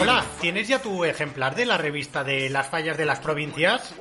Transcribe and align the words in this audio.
Hola, 0.00 0.24
¿tienes 0.40 0.68
ya 0.68 0.80
tu 0.80 1.04
ejemplar 1.04 1.56
de 1.56 1.66
la 1.66 1.76
revista 1.76 2.22
de 2.22 2.48
las 2.48 2.68
fallas 2.68 2.96
de 2.96 3.04
las 3.04 3.18
provincias? 3.18 3.92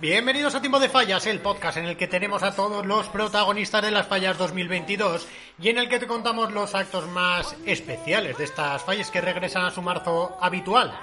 Bienvenidos 0.00 0.54
a 0.54 0.62
Tiempo 0.62 0.80
de 0.80 0.88
Fallas, 0.88 1.26
el 1.26 1.40
podcast 1.40 1.76
en 1.76 1.84
el 1.84 1.98
que 1.98 2.08
tenemos 2.08 2.42
a 2.42 2.54
todos 2.54 2.86
los 2.86 3.08
protagonistas 3.08 3.82
de 3.82 3.90
las 3.90 4.06
fallas 4.06 4.38
2022 4.38 5.28
y 5.60 5.68
en 5.68 5.76
el 5.76 5.90
que 5.90 5.98
te 5.98 6.06
contamos 6.06 6.50
los 6.52 6.74
actos 6.74 7.06
más 7.08 7.54
especiales 7.66 8.38
de 8.38 8.44
estas 8.44 8.82
fallas 8.82 9.10
que 9.10 9.20
regresan 9.20 9.66
a 9.66 9.70
su 9.70 9.82
marzo 9.82 10.38
habitual. 10.40 10.98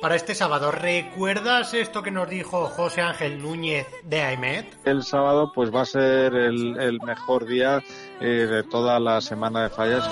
Para 0.00 0.14
este 0.14 0.36
sábado, 0.36 0.70
¿recuerdas 0.70 1.74
esto 1.74 2.00
que 2.00 2.12
nos 2.12 2.28
dijo 2.28 2.66
José 2.66 3.00
Ángel 3.00 3.42
Núñez 3.42 3.88
de 4.04 4.22
AIMED? 4.22 4.66
El 4.84 5.02
sábado 5.02 5.50
pues 5.52 5.74
va 5.74 5.82
a 5.82 5.86
ser 5.86 6.32
el, 6.34 7.00
mejor 7.04 7.46
día 7.46 7.82
eh, 8.20 8.46
de 8.48 8.62
toda 8.62 9.00
la 9.00 9.20
semana 9.20 9.64
de 9.64 9.70
fallas. 9.70 10.08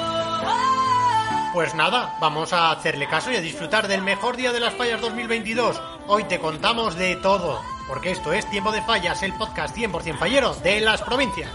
Pues 1.53 1.75
nada, 1.75 2.17
vamos 2.21 2.53
a 2.53 2.71
hacerle 2.71 3.09
caso 3.09 3.33
y 3.33 3.37
a 3.37 3.41
disfrutar 3.41 3.89
del 3.89 4.03
mejor 4.03 4.37
día 4.37 4.53
de 4.53 4.61
las 4.61 4.75
fallas 4.75 5.01
2022. 5.01 5.83
Hoy 6.07 6.25
te 6.25 6.39
contamos 6.39 6.95
de 6.95 7.17
todo, 7.17 7.61
porque 7.89 8.13
esto 8.13 8.33
es 8.33 8.49
Tiempo 8.51 8.71
de 8.71 8.83
Fallas, 8.83 9.23
el 9.25 9.33
podcast 9.35 9.77
100% 9.77 10.17
fallero 10.17 10.55
de 10.55 10.81
las 10.81 11.03
provincias. 11.03 11.51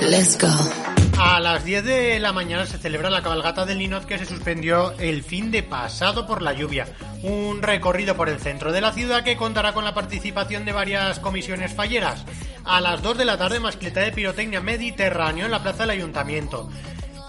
Let's 0.00 0.36
go. 0.38 0.95
A 1.18 1.40
las 1.40 1.64
10 1.64 1.82
de 1.82 2.20
la 2.20 2.34
mañana 2.34 2.66
se 2.66 2.76
celebra 2.76 3.08
la 3.08 3.22
cabalgata 3.22 3.64
del 3.64 3.78
Ninot 3.78 4.04
que 4.04 4.18
se 4.18 4.26
suspendió 4.26 4.92
el 4.98 5.22
fin 5.22 5.50
de 5.50 5.62
pasado 5.62 6.26
por 6.26 6.42
la 6.42 6.52
lluvia. 6.52 6.86
Un 7.22 7.62
recorrido 7.62 8.16
por 8.16 8.28
el 8.28 8.38
centro 8.38 8.70
de 8.70 8.82
la 8.82 8.92
ciudad 8.92 9.24
que 9.24 9.38
contará 9.38 9.72
con 9.72 9.84
la 9.84 9.94
participación 9.94 10.66
de 10.66 10.72
varias 10.72 11.18
comisiones 11.18 11.72
falleras. 11.72 12.26
A 12.64 12.82
las 12.82 13.02
2 13.02 13.16
de 13.16 13.24
la 13.24 13.38
tarde, 13.38 13.60
mascleta 13.60 14.00
de 14.00 14.12
pirotecnia 14.12 14.60
mediterráneo 14.60 15.46
en 15.46 15.52
la 15.52 15.62
plaza 15.62 15.84
del 15.84 15.90
ayuntamiento. 15.90 16.68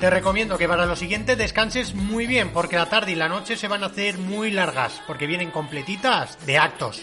Te 0.02 0.10
recomiendo 0.10 0.58
que 0.58 0.68
para 0.68 0.86
lo 0.86 0.98
siguiente 0.98 1.38
descanses 1.38 1.96
muy 1.96 2.28
bien, 2.28 2.52
porque 2.52 2.76
la 2.76 2.90
tarde 2.90 3.14
y 3.14 3.16
la 3.16 3.30
noche 3.30 3.56
se 3.56 3.70
van 3.70 3.84
a 3.84 3.88
hacer 3.88 4.18
muy 4.18 4.52
largas, 4.52 5.02
porque 5.08 5.28
vienen 5.28 5.50
completitas 5.50 6.38
de 6.46 6.58
actos. 6.58 7.02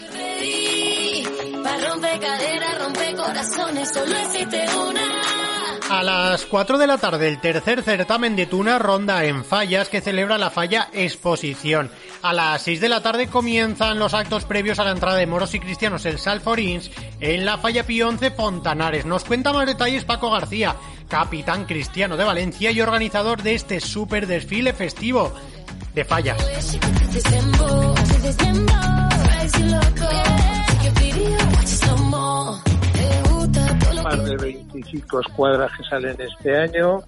A 5.89 6.01
las 6.01 6.45
4 6.47 6.79
de 6.79 6.87
la 6.87 6.97
tarde, 6.97 7.27
el 7.27 7.39
tercer 7.39 7.83
certamen 7.83 8.35
de 8.35 8.47
Tuna 8.47 8.79
ronda 8.79 9.23
en 9.23 9.45
Fallas 9.45 9.87
que 9.87 10.01
celebra 10.01 10.39
la 10.39 10.49
Falla 10.49 10.89
Exposición. 10.93 11.91
A 12.23 12.33
las 12.33 12.63
6 12.63 12.81
de 12.81 12.89
la 12.89 13.03
tarde 13.03 13.27
comienzan 13.27 13.99
los 13.99 14.15
actos 14.15 14.45
previos 14.45 14.79
a 14.79 14.83
la 14.83 14.91
entrada 14.91 15.17
de 15.17 15.27
moros 15.27 15.53
y 15.53 15.59
cristianos 15.59 16.05
el 16.07 16.17
Salforins 16.17 16.89
en 17.19 17.45
la 17.45 17.59
Falla 17.59 17.85
Pionce 17.85 18.31
Fontanares. 18.31 19.05
Nos 19.05 19.25
cuenta 19.25 19.53
más 19.53 19.67
detalles 19.67 20.05
Paco 20.05 20.31
García, 20.31 20.75
capitán 21.07 21.65
cristiano 21.65 22.17
de 22.17 22.23
Valencia 22.23 22.71
y 22.71 22.81
organizador 22.81 23.43
de 23.43 23.53
este 23.53 23.79
super 23.79 24.25
desfile 24.25 24.73
festivo 24.73 25.33
de 25.93 26.03
fallas. 26.03 26.37
De 34.37 34.53
25 34.53 35.21
escuadras 35.21 35.71
que 35.77 35.83
salen 35.83 36.15
este 36.19 36.57
año, 36.57 36.99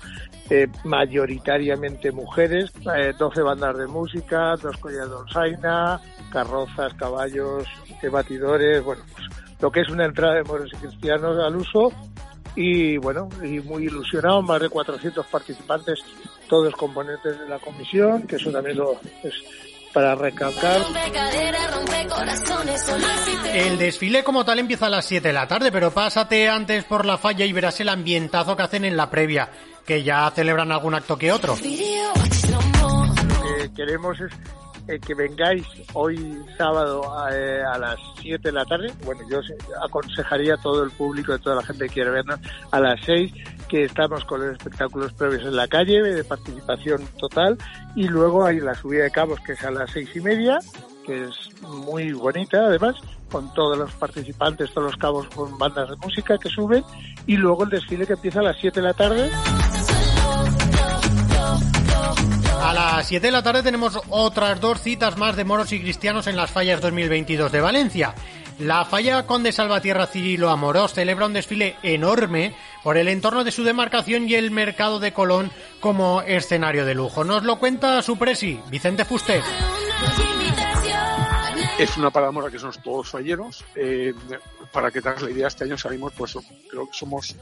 eh, 0.49 0.67
mayoritariamente 0.83 2.11
mujeres, 2.11 2.71
12 2.73 3.39
eh, 3.39 3.43
bandas 3.43 3.77
de 3.77 3.87
música, 3.87 4.55
dos 4.55 4.77
collas 4.77 5.09
de 5.09 5.97
carrozas, 6.31 6.93
caballos, 6.93 7.65
batidores, 8.11 8.83
bueno, 8.83 9.03
pues, 9.13 9.27
lo 9.59 9.71
que 9.71 9.81
es 9.81 9.89
una 9.89 10.05
entrada 10.05 10.35
de 10.35 10.43
moros 10.43 10.69
y 10.73 10.77
cristianos 10.77 11.37
al 11.39 11.55
uso 11.55 11.91
y 12.55 12.97
bueno, 12.97 13.29
y 13.43 13.59
muy 13.59 13.85
ilusionado, 13.85 14.41
más 14.41 14.59
de 14.59 14.69
400 14.69 15.25
participantes, 15.27 15.99
todos 16.49 16.73
componentes 16.73 17.39
de 17.39 17.47
la 17.47 17.59
comisión, 17.59 18.23
que 18.23 18.37
eso 18.37 18.51
también 18.51 18.77
lo 18.77 18.99
es 19.23 19.33
para 19.93 20.15
recalcar. 20.15 20.81
El 23.57 23.79
desfile 23.79 24.23
como 24.23 24.45
tal 24.45 24.59
empieza 24.59 24.85
a 24.85 24.89
las 24.89 25.05
7 25.05 25.29
de 25.29 25.33
la 25.33 25.47
tarde, 25.47 25.71
pero 25.71 25.89
pásate 25.89 26.47
antes 26.47 26.83
por 26.83 27.07
la 27.07 27.17
falla 27.17 27.43
y 27.43 27.51
verás 27.51 27.79
el 27.79 27.89
ambientazo 27.89 28.55
que 28.55 28.61
hacen 28.61 28.85
en 28.85 28.95
la 28.95 29.09
previa, 29.09 29.49
que 29.83 30.03
ya 30.03 30.29
celebran 30.29 30.71
algún 30.71 30.93
acto 30.93 31.17
que 31.17 31.31
otro. 31.31 31.55
Lo 31.55 33.41
que 33.41 33.73
queremos 33.73 34.21
es 34.21 34.31
eh, 34.87 34.99
que 34.99 35.15
vengáis 35.15 35.65
hoy 35.93 36.37
sábado 36.55 37.17
a, 37.17 37.35
eh, 37.35 37.63
a, 37.63 37.79
las 37.79 37.97
7 38.21 38.47
de 38.47 38.51
la 38.51 38.63
tarde. 38.63 38.93
Bueno, 39.03 39.21
yo 39.27 39.39
aconsejaría 39.83 40.53
a 40.53 40.57
todo 40.57 40.83
el 40.83 40.91
público, 40.91 41.33
a 41.33 41.39
toda 41.39 41.55
la 41.55 41.63
gente 41.63 41.87
que 41.87 41.95
quiere 41.95 42.11
vernos, 42.11 42.39
a 42.69 42.79
las 42.79 43.01
6, 43.07 43.33
que 43.67 43.85
estamos 43.85 44.23
con 44.25 44.39
los 44.39 44.51
espectáculos 44.51 45.13
previos 45.13 45.41
en 45.41 45.55
la 45.55 45.67
calle, 45.67 46.03
de 46.03 46.23
participación 46.23 47.01
total, 47.17 47.57
y 47.95 48.07
luego 48.07 48.45
hay 48.45 48.59
la 48.59 48.75
subida 48.75 49.05
de 49.05 49.09
cabos, 49.09 49.39
que 49.39 49.53
es 49.53 49.63
a 49.63 49.71
las 49.71 49.89
seis 49.89 50.15
y 50.15 50.19
media, 50.19 50.59
que 51.07 51.23
es 51.23 51.63
muy 51.63 52.11
bonita 52.11 52.57
además, 52.67 52.95
con 53.31 53.51
todos 53.53 53.77
los 53.77 53.91
participantes, 53.93 54.71
todos 54.73 54.91
los 54.91 54.97
cabos 54.97 55.27
con 55.29 55.57
bandas 55.57 55.89
de 55.89 55.95
música 55.95 56.37
que 56.37 56.49
suben, 56.49 56.83
y 57.25 57.37
luego 57.37 57.63
el 57.63 57.69
desfile 57.69 58.05
que 58.05 58.13
empieza 58.13 58.41
a 58.41 58.43
las 58.43 58.57
7 58.59 58.81
de 58.81 58.87
la 58.87 58.93
tarde. 58.93 59.31
A 62.61 62.73
las 62.73 63.07
7 63.07 63.25
de 63.25 63.31
la 63.31 63.41
tarde 63.41 63.63
tenemos 63.63 63.97
otras 64.09 64.59
dos 64.59 64.81
citas 64.81 65.17
más 65.17 65.37
de 65.37 65.45
moros 65.45 65.71
y 65.71 65.79
cristianos 65.79 66.27
en 66.27 66.35
las 66.35 66.51
fallas 66.51 66.81
2022 66.81 67.51
de 67.51 67.61
Valencia. 67.61 68.13
La 68.59 68.83
falla 68.85 69.25
Conde 69.25 69.51
Salvatierra 69.51 70.07
Cirilo 70.07 70.49
Amorós 70.49 70.93
celebra 70.93 71.27
un 71.27 71.33
desfile 71.33 71.75
enorme 71.83 72.55
por 72.83 72.97
el 72.97 73.07
entorno 73.07 73.43
de 73.43 73.51
su 73.51 73.63
demarcación 73.63 74.27
y 74.27 74.33
el 74.33 74.51
mercado 74.51 74.99
de 74.99 75.13
Colón 75.13 75.51
como 75.79 76.21
escenario 76.23 76.83
de 76.83 76.95
lujo. 76.95 77.23
Nos 77.23 77.43
lo 77.43 77.59
cuenta 77.59 78.01
su 78.01 78.17
presi, 78.17 78.59
Vicente 78.69 79.05
Fuster. 79.05 79.43
Es 81.77 81.95
una 81.97 82.09
parada 82.09 82.31
mora 82.31 82.49
que 82.49 82.57
somos 82.57 82.81
todos 82.81 83.09
falleros. 83.09 83.63
Eh, 83.75 84.13
para 84.71 84.91
que 84.91 85.01
te 85.01 85.09
hagas 85.09 85.21
la 85.21 85.31
idea, 85.31 85.47
este 85.47 85.63
año 85.65 85.77
salimos, 85.77 86.13
pues 86.13 86.37
creo 86.69 86.87
que 86.87 86.97
somos 86.97 87.35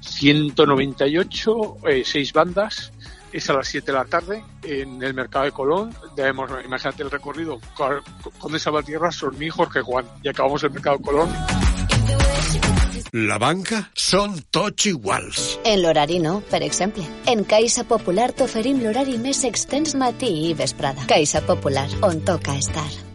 198, 0.00 1.76
eh, 1.88 2.02
seis 2.04 2.32
bandas 2.32 2.92
es 3.32 3.48
a 3.48 3.54
las 3.54 3.68
7 3.68 3.92
de 3.92 3.98
la 3.98 4.04
tarde 4.04 4.44
en 4.62 5.02
el 5.02 5.14
mercado 5.14 5.44
de 5.44 5.52
Colón. 5.52 5.94
Debemos, 6.16 6.50
imagínate 6.64 7.02
el 7.02 7.10
recorrido 7.10 7.60
con 8.38 8.52
de 8.52 8.58
Salvatierra, 8.58 9.10
Sormí, 9.10 9.48
Jorge 9.48 9.80
Juan. 9.80 10.06
Y 10.22 10.28
acabamos 10.28 10.62
el 10.64 10.70
mercado 10.70 10.98
de 10.98 11.04
Colón. 11.04 11.28
La 13.12 13.38
banca 13.38 13.90
son 13.92 14.40
tots 14.50 14.86
iguals. 14.86 15.58
En 15.64 15.82
l'horari 15.82 16.20
no, 16.20 16.40
per 16.46 16.62
exemple. 16.62 17.02
En 17.26 17.42
Caixa 17.42 17.82
Popular 17.82 18.30
t'oferim 18.30 18.78
l'horari 18.84 19.18
més 19.18 19.42
extens 19.50 19.98
matí 19.98 20.30
i 20.46 20.54
vesprada. 20.54 21.10
Caixa 21.10 21.42
Popular, 21.42 21.88
on 22.06 22.22
toca 22.22 22.54
estar. 22.54 23.09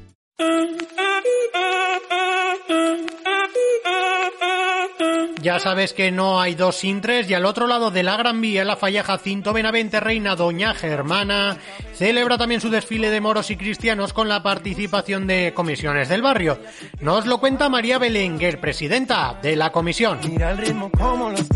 Ya 5.46 5.60
sabes 5.60 5.94
que 5.94 6.12
no 6.12 6.42
hay 6.42 6.56
dos 6.56 6.78
sin 6.78 7.02
tres 7.02 7.30
y 7.30 7.36
al 7.36 7.46
otro 7.46 7.68
lado 7.68 7.92
de 7.92 8.02
la 8.02 8.18
Gran 8.18 8.42
Vía, 8.42 8.66
la 8.66 8.78
falla 8.78 9.04
Jacinto 9.04 9.54
Benavente 9.54 10.00
Reina 10.00 10.36
Doña 10.36 10.74
Germana 10.74 11.58
celebra 11.94 12.40
también 12.40 12.62
su 12.62 12.72
desfile 12.72 13.12
de 13.12 13.22
moros 13.22 13.52
y 13.52 13.56
cristianos 13.56 14.12
con 14.12 14.28
la 14.28 14.42
participación 14.42 15.28
de 15.28 15.54
comisiones 15.54 16.10
del 16.10 16.24
barrio. 16.24 16.60
Nos 17.00 17.28
lo 17.28 17.40
cuenta 17.40 17.70
María 17.70 18.00
Belenguer, 18.00 18.60
presidenta 18.60 19.38
de 19.40 19.56
la 19.56 19.72
comisión. 19.72 20.20
Mira 20.28 20.50
el 20.50 20.58
ritmo 20.58 20.90
como 20.90 21.30
los 21.30 21.48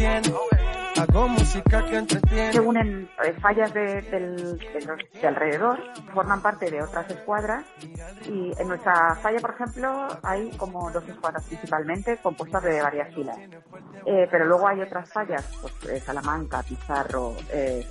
se 2.52 2.60
unen 2.60 3.10
eh, 3.24 3.34
fallas 3.42 3.74
de, 3.74 4.02
de, 4.02 5.28
alrededor, 5.28 5.80
forman 6.14 6.42
parte 6.42 6.70
de 6.70 6.82
otras 6.82 7.10
escuadras 7.10 7.66
y 8.28 8.52
en 8.58 8.68
nuestra 8.68 9.16
falla, 9.16 9.40
por 9.40 9.52
ejemplo, 9.52 10.08
hay 10.24 10.50
como 10.58 10.92
dos 10.92 11.08
escuadras 11.08 11.46
principalmente 11.46 12.18
compuestas 12.18 12.64
de 12.64 12.82
varias 12.82 13.14
filas. 13.14 13.38
Eh, 14.06 14.28
pero 14.32 14.46
luego 14.46 14.68
hay 14.68 14.82
otras 14.82 15.12
fallas, 15.12 15.44
pues 15.62 15.74
eh, 15.90 16.00
Salamanca, 16.00 16.64
Pizarro, 16.64 17.36
eh, 17.52 17.86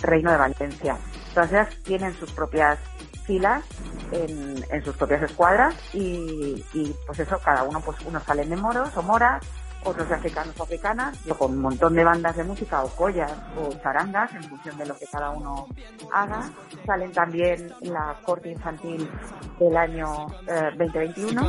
Reino 0.00 0.30
de 0.30 0.36
Valencia. 0.36 0.96
Todas 1.34 1.52
ellas 1.52 1.76
tienen 1.82 2.14
sus 2.14 2.30
propias 2.32 2.78
filas 3.24 3.64
en, 4.12 4.64
en 4.70 4.84
sus 4.84 4.96
propias 4.96 5.22
escuadras 5.22 5.74
y, 5.92 6.64
y, 6.72 6.94
pues 7.06 7.18
eso, 7.18 7.38
cada 7.44 7.64
uno, 7.64 7.80
pues 7.80 8.00
unos 8.06 8.22
salen 8.22 8.48
de 8.48 8.56
moros 8.56 8.96
o 8.96 9.02
moras, 9.02 9.44
otros 9.86 10.08
de 10.08 10.14
africanos 10.14 10.58
o 10.58 10.64
africanas, 10.64 11.18
con 11.38 11.52
un 11.52 11.60
montón 11.62 11.94
de 11.94 12.04
bandas 12.04 12.36
de 12.36 12.44
música 12.44 12.82
o 12.82 12.88
collas 12.88 13.32
o 13.56 13.72
charangas 13.82 14.34
en 14.34 14.42
función 14.44 14.76
de 14.76 14.86
lo 14.86 14.96
que 14.98 15.06
cada 15.06 15.30
uno 15.30 15.66
haga. 16.12 16.50
Salen 16.84 17.12
también 17.12 17.72
la 17.82 18.16
corte 18.24 18.50
infantil 18.50 19.08
del 19.58 19.76
año 19.76 20.26
2021. 20.76 21.42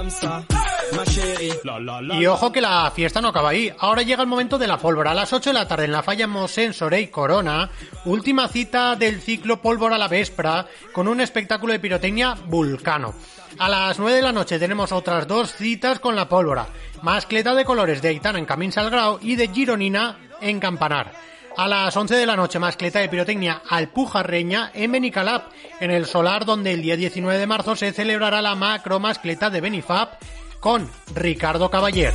Y 2.19 2.25
ojo 2.25 2.51
que 2.51 2.61
la 2.61 2.91
fiesta 2.91 3.21
no 3.21 3.29
acaba 3.29 3.49
ahí. 3.49 3.71
Ahora 3.79 4.01
llega 4.01 4.21
el 4.21 4.27
momento 4.27 4.57
de 4.57 4.67
la 4.67 4.77
pólvora. 4.77 5.11
A 5.11 5.15
las 5.15 5.33
8 5.33 5.49
de 5.49 5.53
la 5.53 5.67
tarde 5.67 5.85
en 5.85 5.91
la 5.91 6.03
falla 6.03 6.27
Mosén 6.27 6.73
Sorey 6.73 7.07
Corona, 7.07 7.69
última 8.05 8.47
cita 8.47 8.95
del 8.95 9.21
ciclo 9.21 9.61
Pólvora 9.61 9.95
a 9.95 9.99
la 9.99 10.07
Vespra, 10.07 10.65
con 10.93 11.07
un 11.07 11.21
espectáculo 11.21 11.73
de 11.73 11.79
pirotecnia 11.79 12.35
vulcano. 12.45 13.13
A 13.59 13.69
las 13.69 13.99
9 13.99 14.17
de 14.17 14.21
la 14.21 14.31
noche 14.31 14.59
tenemos 14.59 14.91
otras 14.91 15.27
dos 15.27 15.53
citas 15.53 15.99
con 15.99 16.15
la 16.15 16.29
pólvora. 16.29 16.67
Mascleta 17.01 17.53
de 17.55 17.65
colores 17.65 18.01
de 18.01 18.09
Aitana 18.09 18.39
en 18.39 18.45
Camín 18.45 18.71
Salgrao 18.71 19.19
y 19.21 19.35
de 19.35 19.47
Gironina 19.49 20.17
en 20.41 20.59
Campanar. 20.59 21.11
A 21.57 21.67
las 21.67 21.97
11 21.97 22.15
de 22.15 22.27
la 22.27 22.35
noche, 22.35 22.59
mascleta 22.59 22.99
de 22.99 23.09
pirotecnia 23.09 23.63
Alpujarreña 23.67 24.69
en 24.75 24.91
Benicalap, 24.91 25.51
en 25.79 25.89
el 25.89 26.05
solar 26.05 26.45
donde 26.45 26.71
el 26.71 26.83
día 26.83 26.95
19 26.95 27.39
de 27.39 27.47
marzo 27.47 27.75
se 27.75 27.93
celebrará 27.93 28.43
la 28.43 28.53
macro 28.53 28.99
mascleta 28.99 29.49
de 29.49 29.59
Benifab 29.59 30.19
con 30.59 30.89
Ricardo 31.13 31.69
Caballer. 31.69 32.13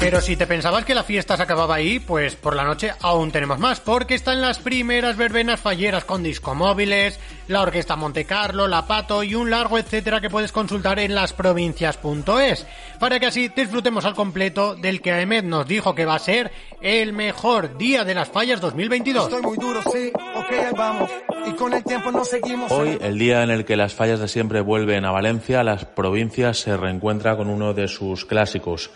Pero 0.00 0.22
si 0.22 0.34
te 0.34 0.46
pensabas 0.46 0.86
que 0.86 0.94
la 0.94 1.04
fiesta 1.04 1.36
se 1.36 1.42
acababa 1.42 1.74
ahí, 1.74 2.00
pues 2.00 2.34
por 2.34 2.56
la 2.56 2.64
noche 2.64 2.94
aún 3.02 3.30
tenemos 3.30 3.58
más, 3.58 3.80
porque 3.80 4.14
están 4.14 4.40
las 4.40 4.58
primeras 4.58 5.18
verbenas 5.18 5.60
falleras 5.60 6.06
con 6.06 6.22
discomóviles, 6.22 7.20
la 7.48 7.60
Orquesta 7.60 7.96
Monte 7.96 8.24
Carlo, 8.24 8.66
la 8.66 8.86
Pato 8.86 9.22
y 9.22 9.34
un 9.34 9.50
largo 9.50 9.76
etcétera 9.76 10.22
que 10.22 10.30
puedes 10.30 10.52
consultar 10.52 10.98
en 11.00 11.14
lasprovincias.es, 11.14 12.66
para 12.98 13.20
que 13.20 13.26
así 13.26 13.48
disfrutemos 13.54 14.06
al 14.06 14.14
completo 14.14 14.74
del 14.74 15.02
que 15.02 15.12
Ahmed 15.12 15.44
nos 15.44 15.66
dijo 15.66 15.94
que 15.94 16.06
va 16.06 16.14
a 16.14 16.18
ser 16.18 16.50
el 16.80 17.12
mejor 17.12 17.76
día 17.76 18.02
de 18.02 18.14
las 18.14 18.30
fallas 18.30 18.62
2022. 18.62 19.24
Estoy 19.24 19.42
muy 19.42 19.58
duro, 19.58 19.82
sí, 19.92 20.10
ok, 20.50 20.66
ahí 20.66 20.72
vamos. 20.76 21.10
Y 21.46 21.52
con 21.52 21.72
el 21.72 21.84
tiempo 21.84 22.10
nos 22.10 22.28
seguimos. 22.28 22.70
Hoy, 22.72 22.98
el 23.00 23.18
día 23.18 23.42
en 23.42 23.50
el 23.50 23.64
que 23.64 23.76
las 23.76 23.94
fallas 23.94 24.20
de 24.20 24.28
siempre 24.28 24.60
vuelven 24.60 25.04
a 25.04 25.10
Valencia, 25.10 25.62
las 25.62 25.84
provincias 25.84 26.58
se 26.58 26.76
reencuentra 26.76 27.36
con 27.36 27.48
uno 27.48 27.72
de 27.72 27.88
sus 27.88 28.24
clásicos. 28.24 28.90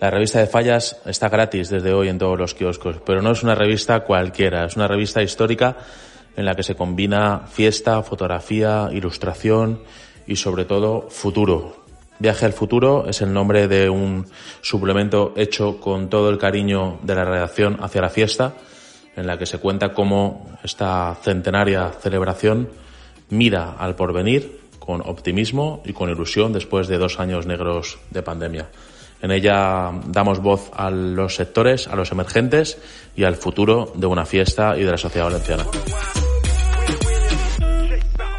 La 0.00 0.10
revista 0.10 0.38
de 0.38 0.46
fallas 0.46 1.00
está 1.06 1.28
gratis 1.28 1.70
desde 1.70 1.92
hoy 1.92 2.08
en 2.08 2.18
todos 2.18 2.38
los 2.38 2.54
kioscos, 2.54 2.96
pero 3.04 3.20
no 3.20 3.32
es 3.32 3.42
una 3.42 3.56
revista 3.56 4.00
cualquiera, 4.00 4.64
es 4.64 4.76
una 4.76 4.86
revista 4.86 5.22
histórica 5.22 5.76
en 6.36 6.44
la 6.44 6.54
que 6.54 6.62
se 6.62 6.76
combina 6.76 7.40
fiesta, 7.48 8.00
fotografía, 8.04 8.88
ilustración 8.92 9.82
y 10.26 10.36
sobre 10.36 10.64
todo 10.64 11.08
futuro. 11.10 11.84
Viaje 12.20 12.46
al 12.46 12.52
futuro 12.52 13.06
es 13.08 13.22
el 13.22 13.32
nombre 13.32 13.66
de 13.66 13.90
un 13.90 14.26
suplemento 14.60 15.32
hecho 15.36 15.80
con 15.80 16.08
todo 16.08 16.30
el 16.30 16.38
cariño 16.38 17.00
de 17.02 17.14
la 17.16 17.24
redacción 17.24 17.78
hacia 17.80 18.02
la 18.02 18.08
fiesta, 18.08 18.54
en 19.18 19.26
la 19.26 19.36
que 19.36 19.46
se 19.46 19.58
cuenta 19.58 19.92
cómo 19.92 20.46
esta 20.62 21.16
centenaria 21.22 21.90
celebración 21.90 22.68
mira 23.30 23.72
al 23.72 23.96
porvenir 23.96 24.60
con 24.78 25.00
optimismo 25.00 25.82
y 25.84 25.92
con 25.92 26.08
ilusión 26.08 26.52
después 26.52 26.86
de 26.86 26.98
dos 26.98 27.18
años 27.18 27.44
negros 27.44 27.98
de 28.10 28.22
pandemia. 28.22 28.68
En 29.20 29.32
ella 29.32 29.90
damos 30.06 30.40
voz 30.40 30.70
a 30.72 30.90
los 30.90 31.34
sectores, 31.34 31.88
a 31.88 31.96
los 31.96 32.12
emergentes 32.12 32.78
y 33.16 33.24
al 33.24 33.34
futuro 33.34 33.92
de 33.96 34.06
una 34.06 34.24
fiesta 34.24 34.78
y 34.78 34.84
de 34.84 34.90
la 34.92 34.98
sociedad 34.98 35.26
valenciana. 35.26 35.64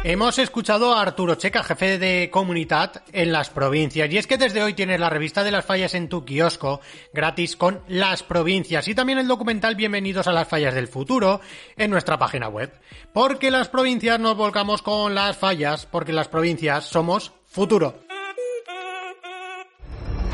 Hemos 0.02 0.38
escuchado 0.38 0.94
a 0.94 1.02
Arturo 1.02 1.34
Checa, 1.34 1.62
jefe 1.62 1.98
de 1.98 2.30
comunidad 2.30 3.02
en 3.12 3.32
las 3.32 3.50
provincias. 3.50 4.10
Y 4.10 4.16
es 4.16 4.26
que 4.26 4.38
desde 4.38 4.62
hoy 4.62 4.72
tienes 4.72 4.98
la 4.98 5.10
revista 5.10 5.44
de 5.44 5.50
las 5.50 5.66
fallas 5.66 5.94
en 5.94 6.08
tu 6.08 6.24
kiosco, 6.24 6.80
gratis 7.12 7.54
con 7.54 7.82
las 7.86 8.22
provincias. 8.22 8.88
Y 8.88 8.94
también 8.94 9.18
el 9.18 9.28
documental 9.28 9.74
Bienvenidos 9.74 10.26
a 10.26 10.32
las 10.32 10.48
fallas 10.48 10.74
del 10.74 10.88
futuro 10.88 11.42
en 11.76 11.90
nuestra 11.90 12.18
página 12.18 12.48
web. 12.48 12.72
Porque 13.12 13.50
las 13.50 13.68
provincias 13.68 14.18
nos 14.18 14.38
volcamos 14.38 14.80
con 14.80 15.14
las 15.14 15.36
fallas, 15.36 15.84
porque 15.84 16.14
las 16.14 16.28
provincias 16.28 16.86
somos 16.86 17.32
futuro. 17.46 18.00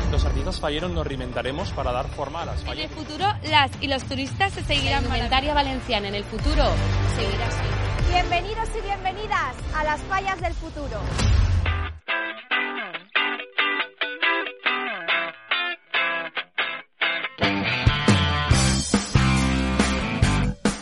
Los 0.09 0.23
artistas 0.23 0.61
falleros 0.61 0.91
nos 0.91 1.05
reinventaremos 1.05 1.71
para 1.73 1.91
dar 1.91 2.07
forma 2.07 2.43
a 2.43 2.45
las 2.45 2.61
En 2.61 2.67
fallas. 2.67 2.85
el 2.85 2.89
futuro, 2.91 3.25
las 3.49 3.71
y 3.81 3.87
los 3.87 4.01
turistas 4.03 4.53
se 4.53 4.63
seguirán. 4.63 5.03
La 5.03 5.09
indumentaria 5.09 5.53
valenciana 5.53 6.07
en 6.07 6.15
el 6.15 6.23
futuro 6.23 6.63
seguirá 7.17 7.47
así. 7.47 7.76
Y 8.77 8.81
bienvenidas 8.81 9.55
a 9.73 9.83
las 9.83 10.01
fallas 10.01 10.39
del 10.41 10.53
futuro. 10.53 10.99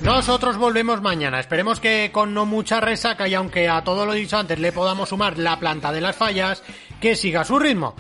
Nosotros 0.02 0.58
volvemos 0.58 1.02
mañana. 1.02 1.40
Esperemos 1.40 1.80
que 1.80 2.12
con 2.12 2.34
no 2.34 2.46
mucha 2.46 2.80
resaca 2.80 3.28
y 3.28 3.34
aunque 3.34 3.70
a 3.70 3.84
todo 3.84 4.06
lo 4.06 4.14
dicho 4.14 4.38
antes 4.38 4.60
le 4.60 4.72
podamos 4.72 5.10
sumar 5.10 5.38
la 5.38 5.60
planta 5.60 5.92
de 5.92 6.02
las 6.02 6.16
fallas, 6.16 6.64
que 7.00 7.16
siga 7.16 7.44
su 7.44 7.58
ritmo. 7.60 7.96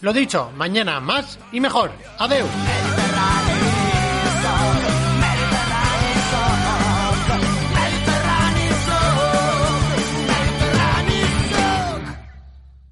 Lo 0.00 0.12
dicho, 0.12 0.52
mañana 0.56 1.00
más 1.00 1.38
y 1.52 1.60
mejor. 1.60 1.92
Adeu. 2.18 2.46